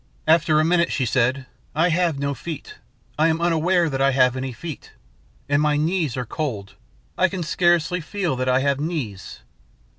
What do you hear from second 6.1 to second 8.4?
are cold. I can scarcely feel